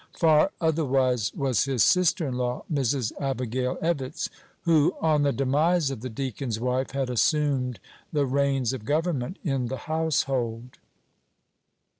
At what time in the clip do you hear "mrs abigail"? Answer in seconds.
2.73-3.77